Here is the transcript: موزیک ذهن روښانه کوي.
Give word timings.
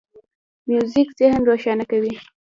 موزیک 0.69 1.09
ذهن 1.19 1.41
روښانه 1.49 1.85
کوي. 1.91 2.13